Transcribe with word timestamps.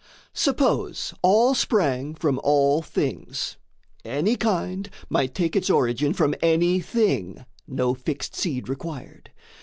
Suppose 0.33 1.13
all 1.21 1.53
sprang 1.53 2.15
from 2.15 2.39
all 2.43 2.81
things: 2.81 3.57
any 4.03 4.35
kind 4.35 4.89
Might 5.11 5.35
take 5.35 5.55
its 5.55 5.69
origin 5.69 6.11
from 6.15 6.33
any 6.41 6.79
thing, 6.79 7.45
No 7.67 7.93
fixed 7.93 8.35
seed 8.35 8.67
required. 8.67 9.29